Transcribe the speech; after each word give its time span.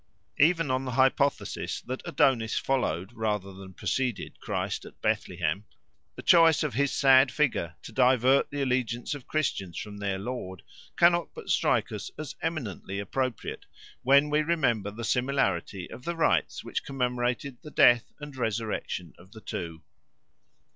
Even 0.39 0.71
on 0.71 0.83
the 0.83 0.93
hypothesis 0.93 1.79
that 1.81 2.01
Adonis 2.05 2.57
followed 2.57 3.13
rather 3.13 3.53
than 3.53 3.75
preceded 3.75 4.39
Christ 4.39 4.83
at 4.83 4.99
Bethlehem, 4.99 5.65
the 6.15 6.23
choice 6.23 6.63
of 6.63 6.73
his 6.73 6.91
sad 6.91 7.31
figure 7.31 7.75
to 7.83 7.91
divert 7.91 8.49
the 8.49 8.63
allegiance 8.63 9.13
of 9.13 9.27
Christians 9.27 9.77
from 9.77 9.97
their 9.97 10.17
Lord 10.17 10.63
cannot 10.97 11.35
but 11.35 11.51
strike 11.51 11.91
us 11.91 12.09
as 12.17 12.35
eminently 12.41 12.97
appropriate 12.97 13.67
when 14.01 14.31
we 14.31 14.41
remember 14.41 14.89
the 14.89 15.03
similarity 15.03 15.87
of 15.91 16.03
the 16.03 16.15
rites 16.15 16.63
which 16.63 16.83
commemorated 16.83 17.57
the 17.61 17.69
death 17.69 18.11
and 18.19 18.35
resurrection 18.35 19.13
of 19.19 19.33
the 19.33 19.41
two. 19.41 19.83